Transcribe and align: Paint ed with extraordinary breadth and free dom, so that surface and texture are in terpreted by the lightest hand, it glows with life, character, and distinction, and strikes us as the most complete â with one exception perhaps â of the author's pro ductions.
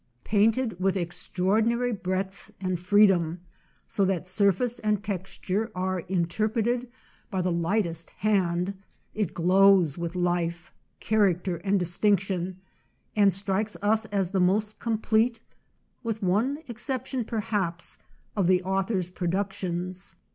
Paint 0.23 0.57
ed 0.57 0.79
with 0.79 0.97
extraordinary 0.97 1.91
breadth 1.93 2.49
and 2.59 2.79
free 2.79 3.05
dom, 3.05 3.39
so 3.87 4.03
that 4.03 4.27
surface 4.27 4.79
and 4.79 5.03
texture 5.03 5.71
are 5.75 5.99
in 5.99 6.25
terpreted 6.25 6.89
by 7.29 7.39
the 7.39 7.51
lightest 7.51 8.09
hand, 8.09 8.73
it 9.13 9.35
glows 9.35 9.99
with 9.99 10.15
life, 10.15 10.73
character, 10.99 11.57
and 11.57 11.77
distinction, 11.77 12.57
and 13.15 13.31
strikes 13.31 13.77
us 13.83 14.05
as 14.05 14.31
the 14.31 14.41
most 14.41 14.79
complete 14.79 15.39
â 15.39 15.55
with 16.01 16.23
one 16.23 16.63
exception 16.67 17.23
perhaps 17.23 17.97
â 17.97 17.99
of 18.37 18.47
the 18.47 18.63
author's 18.63 19.11
pro 19.11 19.27
ductions. 19.27 20.15